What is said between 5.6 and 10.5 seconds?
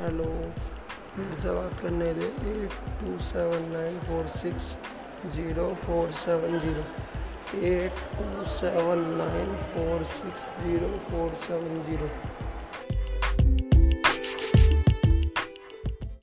four seven zero. Eight two seven nine four six